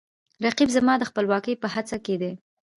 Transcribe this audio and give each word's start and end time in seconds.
رقیب 0.45 0.69
زما 0.77 0.93
د 0.99 1.03
خپلواکۍ 1.09 1.53
په 1.61 1.67
هڅه 1.73 1.97
کې 2.05 2.15
دی 2.21 2.31